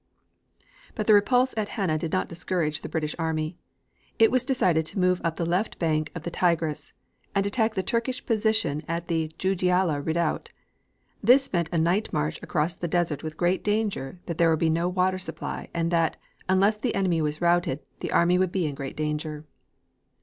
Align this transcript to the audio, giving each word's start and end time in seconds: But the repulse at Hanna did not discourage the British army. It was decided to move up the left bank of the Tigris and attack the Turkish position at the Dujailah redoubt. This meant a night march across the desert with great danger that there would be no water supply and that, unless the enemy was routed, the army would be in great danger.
But 0.95 1.05
the 1.05 1.13
repulse 1.13 1.53
at 1.55 1.69
Hanna 1.77 1.95
did 1.99 2.11
not 2.11 2.27
discourage 2.27 2.81
the 2.81 2.89
British 2.89 3.15
army. 3.19 3.53
It 4.17 4.31
was 4.31 4.43
decided 4.43 4.83
to 4.87 4.99
move 4.99 5.21
up 5.23 5.35
the 5.35 5.45
left 5.45 5.77
bank 5.77 6.11
of 6.15 6.23
the 6.23 6.31
Tigris 6.31 6.91
and 7.35 7.45
attack 7.45 7.75
the 7.75 7.83
Turkish 7.83 8.25
position 8.25 8.81
at 8.87 9.09
the 9.09 9.27
Dujailah 9.37 10.03
redoubt. 10.03 10.49
This 11.21 11.53
meant 11.53 11.69
a 11.71 11.77
night 11.77 12.11
march 12.11 12.41
across 12.41 12.75
the 12.75 12.87
desert 12.87 13.21
with 13.21 13.37
great 13.37 13.63
danger 13.63 14.17
that 14.25 14.39
there 14.39 14.49
would 14.49 14.57
be 14.57 14.71
no 14.71 14.89
water 14.89 15.19
supply 15.19 15.69
and 15.71 15.91
that, 15.91 16.17
unless 16.49 16.79
the 16.79 16.95
enemy 16.95 17.21
was 17.21 17.39
routed, 17.39 17.79
the 17.99 18.11
army 18.11 18.39
would 18.39 18.51
be 18.51 18.65
in 18.65 18.73
great 18.73 18.97
danger. 18.97 19.45